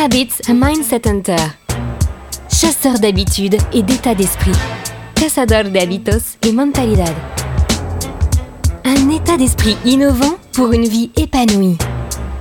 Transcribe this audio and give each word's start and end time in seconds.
Habits 0.00 0.42
a 0.48 0.52
Mindset 0.52 1.08
Hunter. 1.08 1.44
Chasseur 2.48 3.00
d'habitudes 3.00 3.56
et 3.72 3.82
d'état 3.82 4.14
d'esprit. 4.14 4.52
Cazador 5.16 5.72
de 5.72 5.76
hábitos 5.76 6.36
et 6.46 6.52
mentalidad. 6.52 7.12
Un 8.84 9.10
état 9.10 9.36
d'esprit 9.36 9.76
innovant 9.84 10.38
pour 10.52 10.72
une 10.72 10.86
vie 10.86 11.10
épanouie. 11.16 11.76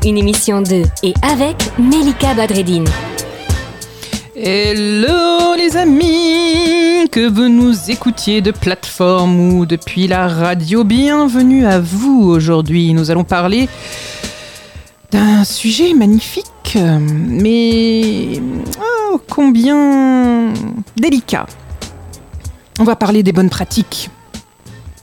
Une 0.06 0.20
émission 0.20 0.62
de 0.62 0.84
et 1.02 1.16
avec 1.24 1.56
Melika 1.80 2.36
Badreddine. 2.36 2.88
Hello 4.36 5.56
les 5.58 5.78
amis, 5.78 7.10
que 7.12 7.28
vous 7.28 7.50
nous 7.50 7.90
écoutiez 7.90 8.42
de 8.42 8.52
plateforme 8.52 9.54
ou 9.54 9.66
depuis 9.66 10.08
la 10.08 10.28
radio, 10.28 10.84
bienvenue 10.84 11.66
à 11.66 11.80
vous 11.80 12.30
aujourd'hui. 12.30 12.94
Nous 12.94 13.10
allons 13.10 13.24
parler 13.24 13.68
d'un 15.12 15.44
sujet 15.44 15.96
magnifique, 15.96 16.46
mais 16.76 18.42
oh, 18.80 19.22
combien 19.30 20.54
délicat. 20.96 21.46
On 22.80 22.84
va 22.84 22.96
parler 22.96 23.24
des 23.24 23.32
bonnes 23.32 23.50
pratiques. 23.50 24.10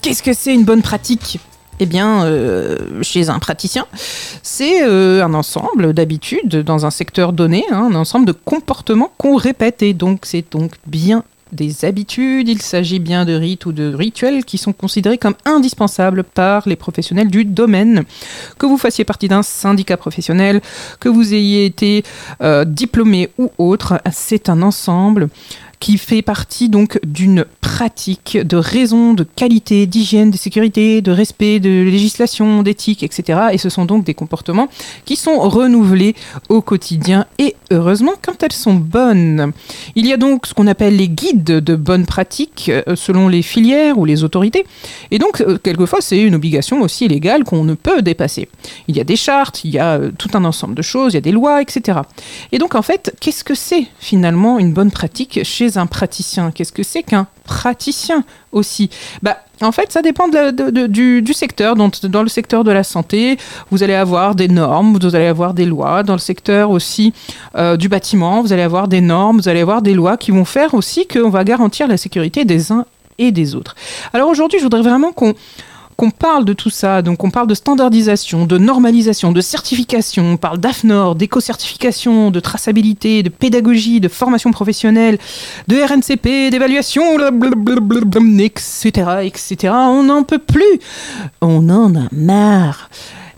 Qu'est-ce 0.02 0.22
que 0.22 0.32
c'est 0.32 0.54
une 0.54 0.64
bonne 0.64 0.82
pratique? 0.82 1.40
Eh 1.80 1.86
bien, 1.86 2.24
euh, 2.24 3.02
chez 3.02 3.30
un 3.30 3.40
praticien, 3.40 3.86
c'est 4.42 4.84
euh, 4.84 5.24
un 5.24 5.34
ensemble 5.34 5.92
d'habitudes 5.92 6.62
dans 6.62 6.86
un 6.86 6.90
secteur 6.90 7.32
donné, 7.32 7.64
hein, 7.70 7.88
un 7.90 7.94
ensemble 7.96 8.26
de 8.26 8.32
comportements 8.32 9.12
qu'on 9.18 9.36
répète. 9.36 9.82
Et 9.82 9.92
donc, 9.92 10.20
c'est 10.22 10.44
donc 10.52 10.72
bien 10.86 11.24
des 11.52 11.84
habitudes, 11.84 12.48
il 12.48 12.60
s'agit 12.60 12.98
bien 12.98 13.24
de 13.24 13.34
rites 13.34 13.66
ou 13.66 13.72
de 13.72 13.92
rituels 13.94 14.44
qui 14.44 14.58
sont 14.58 14.72
considérés 14.72 15.18
comme 15.18 15.34
indispensables 15.44 16.24
par 16.24 16.68
les 16.68 16.76
professionnels 16.76 17.28
du 17.28 17.44
domaine. 17.44 18.04
Que 18.58 18.66
vous 18.66 18.78
fassiez 18.78 19.04
partie 19.04 19.28
d'un 19.28 19.42
syndicat 19.42 19.96
professionnel, 19.96 20.60
que 21.00 21.08
vous 21.08 21.34
ayez 21.34 21.66
été 21.66 22.04
euh, 22.42 22.64
diplômé 22.64 23.30
ou 23.38 23.50
autre, 23.58 24.00
c'est 24.12 24.48
un 24.48 24.62
ensemble 24.62 25.28
qui 25.84 25.98
fait 25.98 26.22
partie 26.22 26.70
donc 26.70 26.98
d'une 27.04 27.44
pratique 27.60 28.38
de 28.38 28.56
raison 28.56 29.12
de 29.12 29.22
qualité, 29.22 29.84
d'hygiène, 29.84 30.30
de 30.30 30.38
sécurité, 30.38 31.02
de 31.02 31.12
respect, 31.12 31.60
de 31.60 31.82
législation, 31.82 32.62
d'éthique, 32.62 33.02
etc. 33.02 33.48
Et 33.52 33.58
ce 33.58 33.68
sont 33.68 33.84
donc 33.84 34.02
des 34.02 34.14
comportements 34.14 34.68
qui 35.04 35.14
sont 35.16 35.38
renouvelés 35.40 36.14
au 36.48 36.62
quotidien 36.62 37.26
et 37.36 37.54
heureusement 37.70 38.12
quand 38.22 38.42
elles 38.42 38.54
sont 38.54 38.72
bonnes. 38.72 39.52
Il 39.94 40.06
y 40.06 40.14
a 40.14 40.16
donc 40.16 40.46
ce 40.46 40.54
qu'on 40.54 40.68
appelle 40.68 40.96
les 40.96 41.08
guides 41.08 41.44
de 41.44 41.76
bonnes 41.76 42.06
pratiques 42.06 42.70
euh, 42.70 42.96
selon 42.96 43.28
les 43.28 43.42
filières 43.42 43.98
ou 43.98 44.06
les 44.06 44.24
autorités. 44.24 44.64
Et 45.10 45.18
donc, 45.18 45.42
euh, 45.42 45.58
quelquefois, 45.58 46.00
c'est 46.00 46.22
une 46.22 46.34
obligation 46.34 46.80
aussi 46.80 47.08
légale 47.08 47.44
qu'on 47.44 47.64
ne 47.64 47.74
peut 47.74 48.00
dépasser. 48.00 48.48
Il 48.88 48.96
y 48.96 49.00
a 49.00 49.04
des 49.04 49.16
chartes, 49.16 49.64
il 49.64 49.72
y 49.72 49.78
a 49.78 49.96
euh, 49.96 50.10
tout 50.16 50.30
un 50.32 50.46
ensemble 50.46 50.74
de 50.74 50.82
choses, 50.82 51.12
il 51.12 51.16
y 51.16 51.18
a 51.18 51.20
des 51.20 51.32
lois, 51.32 51.60
etc. 51.60 51.98
Et 52.52 52.58
donc, 52.58 52.74
en 52.74 52.82
fait, 52.82 53.14
qu'est-ce 53.20 53.44
que 53.44 53.54
c'est 53.54 53.86
finalement 53.98 54.58
une 54.58 54.72
bonne 54.72 54.90
pratique 54.90 55.40
chez 55.42 55.73
un 55.78 55.86
praticien 55.86 56.50
Qu'est-ce 56.50 56.72
que 56.72 56.82
c'est 56.82 57.02
qu'un 57.02 57.26
praticien 57.44 58.24
aussi? 58.52 58.90
Bah, 59.22 59.38
En 59.60 59.72
fait, 59.72 59.92
ça 59.92 60.02
dépend 60.02 60.28
du, 60.28 61.34
secteur. 61.34 61.76
Dans 61.76 62.22
le 62.22 62.28
secteur 62.28 62.64
de 62.64 62.70
la 62.72 62.84
santé, 62.84 63.38
vous 63.70 63.82
allez 63.82 63.94
avoir 63.94 64.34
des 64.34 64.48
normes, 64.48 64.98
vous 64.98 65.14
allez 65.14 65.26
avoir 65.26 65.54
des 65.54 65.66
lois. 65.66 66.02
Dans 66.02 66.14
le 66.14 66.18
secteur 66.18 66.70
aussi 66.70 67.12
euh, 67.56 67.76
du 67.76 67.88
bâtiment, 67.88 68.42
vous 68.42 68.52
allez 68.52 68.62
avoir 68.62 68.88
des 68.88 69.00
normes, 69.00 69.38
vous 69.38 69.48
allez 69.48 69.60
avoir 69.60 69.82
des 69.82 69.94
lois 69.94 70.16
qui 70.16 70.30
vont 70.30 70.44
faire 70.44 70.74
aussi 70.74 71.06
qu'on 71.06 71.30
va 71.30 71.44
garantir 71.44 71.88
la 71.88 71.96
sécurité 71.96 72.44
des 72.44 72.72
uns 72.72 72.84
et 73.18 73.32
des 73.32 73.54
autres. 73.54 73.74
Alors 74.12 74.28
aujourd'hui, 74.28 74.58
je 74.58 74.64
voudrais 74.64 74.82
vraiment 74.82 75.12
qu'on 75.12 75.34
qu'on 75.96 76.10
parle 76.10 76.44
de 76.44 76.52
tout 76.52 76.70
ça, 76.70 77.02
donc 77.02 77.24
on 77.24 77.30
parle 77.30 77.46
de 77.46 77.54
standardisation, 77.54 78.46
de 78.46 78.58
normalisation, 78.58 79.32
de 79.32 79.40
certification, 79.40 80.24
on 80.32 80.36
parle 80.36 80.58
d'AFNOR, 80.58 81.14
d'éco-certification, 81.14 82.30
de 82.30 82.40
traçabilité, 82.40 83.22
de 83.22 83.28
pédagogie, 83.28 84.00
de 84.00 84.08
formation 84.08 84.50
professionnelle, 84.50 85.18
de 85.68 85.76
RNCP, 85.76 86.50
d'évaluation, 86.50 87.04
etc., 88.38 89.10
etc. 89.22 89.72
On 89.72 90.04
n'en 90.04 90.22
peut 90.22 90.38
plus. 90.38 90.80
On 91.40 91.68
en 91.68 91.94
a 91.94 92.08
marre. 92.12 92.90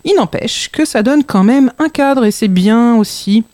Il 0.05 0.15
n'empêche 0.17 0.71
que 0.71 0.85
ça 0.85 1.03
donne 1.03 1.25
quand 1.25 1.43
même 1.43 1.73
un 1.79 1.89
cadre 1.89 2.25
et 2.25 2.31
c'est 2.31 2.49
bien 2.49 2.97
aussi 2.97 3.45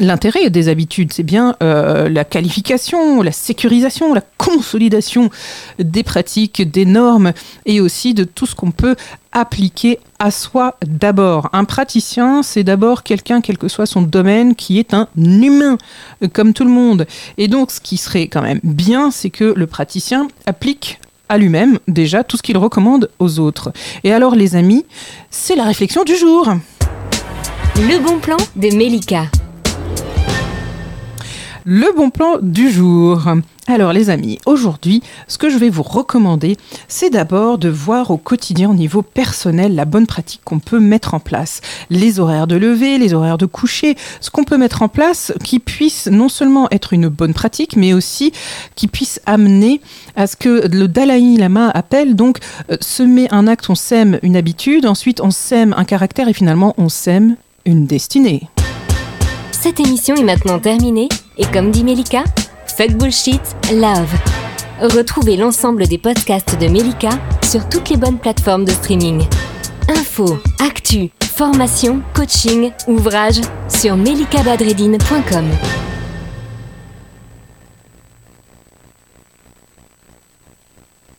L'intérêt 0.00 0.48
des 0.48 0.68
habitudes, 0.68 1.12
c'est 1.12 1.24
bien 1.24 1.56
euh, 1.60 2.08
la 2.08 2.24
qualification, 2.24 3.20
la 3.20 3.32
sécurisation, 3.32 4.14
la 4.14 4.22
consolidation 4.36 5.28
des 5.80 6.04
pratiques, 6.04 6.70
des 6.70 6.84
normes 6.84 7.32
et 7.66 7.80
aussi 7.80 8.14
de 8.14 8.22
tout 8.22 8.46
ce 8.46 8.54
qu'on 8.54 8.70
peut 8.70 8.94
appliquer 9.32 9.98
à 10.20 10.30
soi 10.30 10.76
d'abord. 10.86 11.50
Un 11.52 11.64
praticien, 11.64 12.44
c'est 12.44 12.62
d'abord 12.62 13.02
quelqu'un, 13.02 13.40
quel 13.40 13.58
que 13.58 13.66
soit 13.66 13.86
son 13.86 14.02
domaine, 14.02 14.54
qui 14.54 14.78
est 14.78 14.94
un 14.94 15.08
humain, 15.16 15.78
euh, 16.22 16.28
comme 16.32 16.52
tout 16.52 16.64
le 16.64 16.70
monde. 16.70 17.06
Et 17.36 17.48
donc, 17.48 17.72
ce 17.72 17.80
qui 17.80 17.96
serait 17.96 18.28
quand 18.28 18.42
même 18.42 18.60
bien, 18.62 19.10
c'est 19.10 19.30
que 19.30 19.52
le 19.56 19.66
praticien 19.66 20.28
applique 20.46 21.00
à 21.28 21.38
lui-même 21.38 21.80
déjà 21.88 22.22
tout 22.22 22.36
ce 22.36 22.42
qu'il 22.42 22.56
recommande 22.56 23.10
aux 23.18 23.40
autres. 23.40 23.72
Et 24.04 24.12
alors, 24.12 24.36
les 24.36 24.54
amis, 24.54 24.86
c'est 25.30 25.56
la 25.56 25.64
réflexion 25.64 26.04
du 26.04 26.16
jour. 26.16 26.48
Le 27.76 27.98
bon 27.98 28.18
plan 28.18 28.36
de 28.56 28.74
Melika. 28.74 29.24
Le 31.70 31.94
bon 31.94 32.08
plan 32.08 32.38
du 32.40 32.70
jour. 32.70 33.28
Alors 33.66 33.92
les 33.92 34.08
amis, 34.08 34.38
aujourd'hui, 34.46 35.02
ce 35.26 35.36
que 35.36 35.50
je 35.50 35.58
vais 35.58 35.68
vous 35.68 35.82
recommander, 35.82 36.56
c'est 36.88 37.10
d'abord 37.10 37.58
de 37.58 37.68
voir 37.68 38.10
au 38.10 38.16
quotidien 38.16 38.70
au 38.70 38.74
niveau 38.74 39.02
personnel 39.02 39.74
la 39.74 39.84
bonne 39.84 40.06
pratique 40.06 40.40
qu'on 40.44 40.60
peut 40.60 40.80
mettre 40.80 41.12
en 41.12 41.20
place. 41.20 41.60
Les 41.90 42.20
horaires 42.20 42.46
de 42.46 42.56
lever, 42.56 42.96
les 42.96 43.12
horaires 43.12 43.36
de 43.36 43.44
coucher, 43.44 43.96
ce 44.22 44.30
qu'on 44.30 44.44
peut 44.44 44.56
mettre 44.56 44.80
en 44.80 44.88
place 44.88 45.30
qui 45.44 45.58
puisse 45.58 46.06
non 46.06 46.30
seulement 46.30 46.68
être 46.70 46.94
une 46.94 47.08
bonne 47.08 47.34
pratique, 47.34 47.76
mais 47.76 47.92
aussi 47.92 48.32
qui 48.74 48.88
puisse 48.88 49.20
amener 49.26 49.82
à 50.16 50.26
ce 50.26 50.36
que 50.36 50.66
le 50.74 50.88
Dalai 50.88 51.36
Lama 51.36 51.68
appelle 51.68 52.16
donc 52.16 52.38
euh, 52.70 52.78
semer 52.80 53.28
un 53.30 53.46
acte, 53.46 53.68
on 53.68 53.74
sème 53.74 54.18
une 54.22 54.36
habitude, 54.36 54.86
ensuite 54.86 55.20
on 55.20 55.30
sème 55.30 55.74
un 55.76 55.84
caractère 55.84 56.28
et 56.28 56.32
finalement 56.32 56.74
on 56.78 56.88
sème 56.88 57.36
une 57.66 57.84
destinée. 57.84 58.48
Cette 59.60 59.80
émission 59.80 60.14
est 60.14 60.22
maintenant 60.22 60.60
terminée 60.60 61.08
et 61.36 61.44
comme 61.46 61.72
dit 61.72 61.82
Melika, 61.82 62.22
fuck 62.76 62.92
bullshit, 62.92 63.40
love. 63.72 64.08
Retrouvez 64.80 65.36
l'ensemble 65.36 65.88
des 65.88 65.98
podcasts 65.98 66.56
de 66.60 66.68
Melika 66.68 67.10
sur 67.42 67.68
toutes 67.68 67.90
les 67.90 67.96
bonnes 67.96 68.18
plateformes 68.18 68.64
de 68.64 68.70
streaming. 68.70 69.26
Info, 69.88 70.38
actu, 70.60 71.10
formation, 71.24 72.02
coaching, 72.14 72.70
ouvrages 72.86 73.40
sur 73.68 73.96
melikabadredine.com. 73.96 75.87